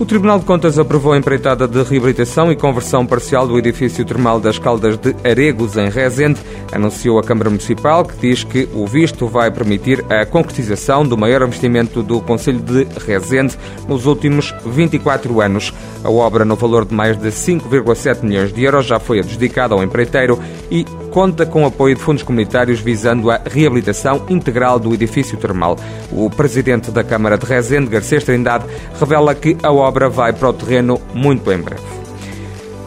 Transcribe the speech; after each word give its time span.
O 0.00 0.06
Tribunal 0.06 0.38
de 0.38 0.44
Contas 0.44 0.78
aprovou 0.78 1.12
a 1.12 1.18
empreitada 1.18 1.66
de 1.66 1.82
reabilitação 1.82 2.52
e 2.52 2.56
conversão 2.56 3.04
parcial 3.04 3.48
do 3.48 3.58
edifício 3.58 4.04
termal 4.04 4.38
das 4.38 4.56
Caldas 4.56 4.96
de 4.96 5.12
Aregos, 5.28 5.76
em 5.76 5.90
Rezende. 5.90 6.38
Anunciou 6.70 7.18
a 7.18 7.22
Câmara 7.24 7.50
Municipal, 7.50 8.04
que 8.04 8.16
diz 8.16 8.44
que 8.44 8.68
o 8.72 8.86
visto 8.86 9.26
vai 9.26 9.50
permitir 9.50 10.04
a 10.08 10.24
concretização 10.24 11.04
do 11.04 11.18
maior 11.18 11.42
investimento 11.42 12.00
do 12.00 12.20
Conselho 12.20 12.60
de 12.60 12.86
Rezende 13.04 13.58
nos 13.88 14.06
últimos 14.06 14.54
24 14.64 15.40
anos. 15.40 15.74
A 16.04 16.10
obra, 16.10 16.44
no 16.44 16.54
valor 16.54 16.84
de 16.84 16.94
mais 16.94 17.16
de 17.16 17.30
5,7 17.30 18.22
milhões 18.22 18.52
de 18.52 18.62
euros, 18.62 18.86
já 18.86 19.00
foi 19.00 19.18
adjudicada 19.18 19.74
ao 19.74 19.82
empreiteiro 19.82 20.38
e 20.70 20.84
conta 21.18 21.44
com 21.44 21.66
apoio 21.66 21.96
de 21.96 22.00
fundos 22.00 22.22
comunitários 22.22 22.78
visando 22.78 23.28
a 23.28 23.40
reabilitação 23.44 24.24
integral 24.28 24.78
do 24.78 24.94
edifício 24.94 25.36
termal. 25.36 25.76
O 26.12 26.30
presidente 26.30 26.92
da 26.92 27.02
Câmara 27.02 27.36
de 27.36 27.44
Rezende, 27.44 27.90
Garcês 27.90 28.22
Trindade, 28.22 28.64
revela 29.00 29.34
que 29.34 29.56
a 29.64 29.72
obra 29.72 30.08
vai 30.08 30.32
para 30.32 30.48
o 30.48 30.52
terreno 30.52 31.00
muito 31.12 31.50
em 31.50 31.58
breve. 31.58 32.07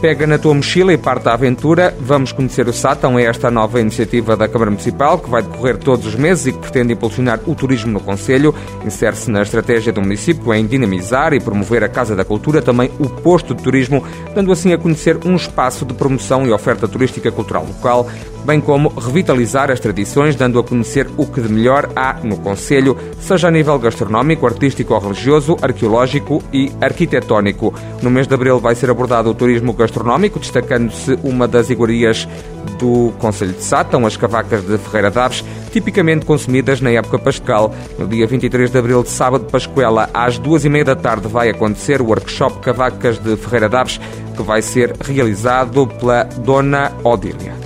Pega 0.00 0.26
na 0.26 0.38
tua 0.38 0.52
mochila 0.52 0.92
e 0.92 0.98
parte 0.98 1.26
à 1.26 1.32
aventura. 1.32 1.96
Vamos 1.98 2.30
conhecer 2.30 2.68
o 2.68 2.72
Sátão. 2.72 3.18
É 3.18 3.24
esta 3.24 3.50
nova 3.50 3.80
iniciativa 3.80 4.36
da 4.36 4.46
Câmara 4.46 4.70
Municipal 4.70 5.18
que 5.18 5.30
vai 5.30 5.42
decorrer 5.42 5.78
todos 5.78 6.06
os 6.06 6.14
meses 6.14 6.46
e 6.46 6.52
que 6.52 6.58
pretende 6.58 6.92
impulsionar 6.92 7.40
o 7.46 7.54
turismo 7.54 7.90
no 7.92 8.00
Conselho. 8.00 8.54
Insere-se 8.84 9.30
na 9.30 9.42
estratégia 9.42 9.92
do 9.92 10.02
município 10.02 10.52
em 10.52 10.66
dinamizar 10.66 11.32
e 11.32 11.40
promover 11.40 11.82
a 11.82 11.88
Casa 11.88 12.14
da 12.14 12.26
Cultura, 12.26 12.60
também 12.60 12.90
o 12.98 13.08
posto 13.08 13.54
de 13.54 13.62
turismo, 13.62 14.04
dando 14.34 14.52
assim 14.52 14.72
a 14.72 14.78
conhecer 14.78 15.18
um 15.24 15.34
espaço 15.34 15.86
de 15.86 15.94
promoção 15.94 16.46
e 16.46 16.52
oferta 16.52 16.86
turística 16.86 17.32
cultural 17.32 17.64
local, 17.66 18.06
bem 18.46 18.60
como 18.60 18.88
revitalizar 18.88 19.72
as 19.72 19.80
tradições, 19.80 20.36
dando 20.36 20.60
a 20.60 20.64
conhecer 20.64 21.08
o 21.16 21.26
que 21.26 21.40
de 21.40 21.52
melhor 21.52 21.90
há 21.96 22.14
no 22.22 22.36
Conselho, 22.38 22.96
seja 23.20 23.48
a 23.48 23.50
nível 23.50 23.76
gastronómico, 23.76 24.46
artístico 24.46 24.94
ou 24.94 25.00
religioso, 25.00 25.56
arqueológico 25.60 26.40
e 26.52 26.70
arquitetónico. 26.80 27.74
No 28.00 28.08
mês 28.08 28.28
de 28.28 28.34
abril 28.34 28.60
vai 28.60 28.76
ser 28.76 28.88
abordado 28.88 29.28
o 29.28 29.34
turismo 29.34 29.72
gastronómico, 29.72 30.38
destacando-se 30.38 31.18
uma 31.24 31.48
das 31.48 31.70
iguarias 31.70 32.28
do 32.78 33.12
Conselho 33.18 33.52
de 33.52 33.64
Sátão, 33.64 34.06
as 34.06 34.16
cavacas 34.16 34.64
de 34.64 34.78
Ferreira 34.78 35.10
Daves, 35.10 35.44
tipicamente 35.72 36.24
consumidas 36.24 36.80
na 36.80 36.90
época 36.90 37.18
pascal. 37.18 37.74
No 37.98 38.06
dia 38.06 38.28
23 38.28 38.70
de 38.70 38.78
abril, 38.78 39.02
de 39.02 39.08
sábado 39.08 39.46
Pascoela, 39.50 40.08
às 40.14 40.38
duas 40.38 40.64
e 40.64 40.68
meia 40.68 40.84
da 40.84 40.94
tarde, 40.94 41.26
vai 41.26 41.50
acontecer 41.50 42.00
o 42.00 42.06
workshop 42.06 42.60
Cavacas 42.60 43.18
de 43.18 43.36
Ferreira 43.36 43.68
Daves, 43.68 44.00
que 44.36 44.42
vai 44.42 44.62
ser 44.62 44.94
realizado 45.00 45.88
pela 45.88 46.22
Dona 46.22 46.92
Odília. 47.02 47.65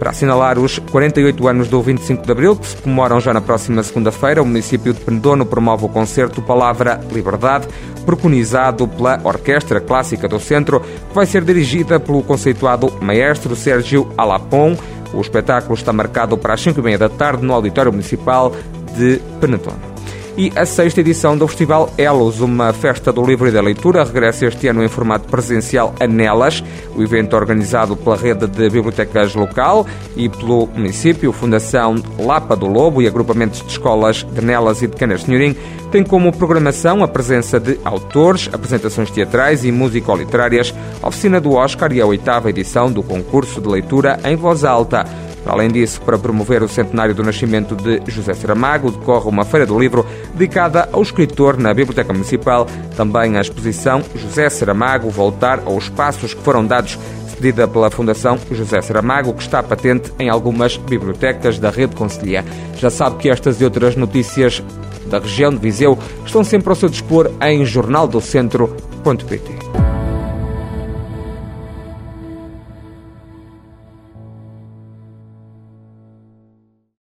Para 0.00 0.12
assinalar 0.12 0.58
os 0.58 0.78
48 0.78 1.46
anos 1.46 1.68
do 1.68 1.82
25 1.82 2.24
de 2.24 2.32
Abril, 2.32 2.56
que 2.56 2.66
se 2.66 2.76
comemoram 2.76 3.20
já 3.20 3.34
na 3.34 3.42
próxima 3.42 3.82
segunda-feira, 3.82 4.42
o 4.42 4.46
município 4.46 4.94
de 4.94 5.00
Pendono 5.00 5.44
promove 5.44 5.84
o 5.84 5.90
concerto 5.90 6.40
Palavra 6.40 6.98
Liberdade, 7.12 7.68
preconizado 8.06 8.88
pela 8.88 9.20
Orquestra 9.22 9.78
Clássica 9.78 10.26
do 10.26 10.40
Centro, 10.40 10.80
que 10.80 11.14
vai 11.14 11.26
ser 11.26 11.44
dirigida 11.44 12.00
pelo 12.00 12.22
conceituado 12.22 12.90
maestro 13.02 13.54
Sérgio 13.54 14.10
Alapon. 14.16 14.74
O 15.12 15.20
espetáculo 15.20 15.74
está 15.74 15.92
marcado 15.92 16.38
para 16.38 16.54
as 16.54 16.62
5 16.62 16.80
e 16.80 16.82
meia 16.82 16.98
da 16.98 17.10
tarde 17.10 17.44
no 17.44 17.52
Auditório 17.52 17.92
Municipal 17.92 18.56
de 18.96 19.20
Pendono 19.38 19.89
e 20.36 20.52
a 20.56 20.64
sexta 20.64 21.00
edição 21.00 21.36
do 21.36 21.46
Festival 21.46 21.92
Elos, 21.98 22.40
uma 22.40 22.72
festa 22.72 23.12
do 23.12 23.24
livro 23.24 23.48
e 23.48 23.50
da 23.50 23.60
leitura, 23.60 24.04
regressa 24.04 24.46
este 24.46 24.68
ano 24.68 24.82
em 24.82 24.88
formato 24.88 25.28
presencial 25.28 25.94
a 25.98 26.06
Nelas. 26.06 26.62
O 26.94 27.02
evento 27.02 27.34
organizado 27.36 27.96
pela 27.96 28.16
rede 28.16 28.46
de 28.46 28.70
bibliotecas 28.70 29.34
local 29.34 29.86
e 30.16 30.28
pelo 30.28 30.66
município, 30.68 31.32
Fundação 31.32 31.96
Lapa 32.18 32.56
do 32.56 32.66
Lobo 32.66 33.02
e 33.02 33.06
agrupamentos 33.06 33.60
de 33.62 33.68
escolas 33.68 34.24
de 34.24 34.44
Nelas 34.44 34.82
e 34.82 34.86
de 34.86 34.96
Canas 34.96 35.22
Senhorim, 35.22 35.56
tem 35.90 36.04
como 36.04 36.32
programação 36.32 37.02
a 37.02 37.08
presença 37.08 37.58
de 37.58 37.78
autores, 37.84 38.48
apresentações 38.52 39.10
teatrais 39.10 39.64
e 39.64 39.72
músico-literárias, 39.72 40.72
oficina 41.02 41.40
do 41.40 41.52
Oscar 41.52 41.92
e 41.92 42.00
a 42.00 42.06
oitava 42.06 42.50
edição 42.50 42.90
do 42.90 43.02
concurso 43.02 43.60
de 43.60 43.68
leitura 43.68 44.18
em 44.24 44.36
voz 44.36 44.64
alta. 44.64 45.04
Além 45.46 45.68
disso, 45.68 46.00
para 46.02 46.18
promover 46.18 46.62
o 46.62 46.68
centenário 46.68 47.14
do 47.14 47.22
nascimento 47.22 47.74
de 47.74 48.02
José 48.10 48.34
Saramago, 48.34 48.90
decorre 48.90 49.28
uma 49.28 49.44
feira 49.44 49.66
do 49.66 49.78
livro 49.78 50.06
dedicada 50.34 50.88
ao 50.92 51.02
escritor 51.02 51.56
na 51.56 51.72
Biblioteca 51.72 52.12
Municipal. 52.12 52.66
Também 52.96 53.36
a 53.36 53.40
exposição 53.40 54.02
José 54.14 54.48
Saramago 54.50 55.10
Voltar 55.10 55.60
aos 55.64 55.88
Passos 55.88 56.34
que 56.34 56.42
foram 56.42 56.66
dados 56.66 56.98
cedida 57.40 57.66
pela 57.66 57.90
Fundação 57.90 58.38
José 58.50 58.82
Saramago, 58.82 59.32
que 59.32 59.42
está 59.42 59.62
patente 59.62 60.12
em 60.18 60.28
algumas 60.28 60.76
bibliotecas 60.76 61.58
da 61.58 61.70
rede 61.70 61.96
Conselhia. 61.96 62.44
Já 62.76 62.90
sabe 62.90 63.16
que 63.16 63.30
estas 63.30 63.60
e 63.60 63.64
outras 63.64 63.96
notícias 63.96 64.62
da 65.06 65.18
região 65.18 65.50
de 65.50 65.58
Viseu 65.58 65.98
estão 66.24 66.44
sempre 66.44 66.68
ao 66.68 66.76
seu 66.76 66.88
dispor 66.88 67.30
em 67.40 67.64
jornaldocentro.pt. 67.64 69.89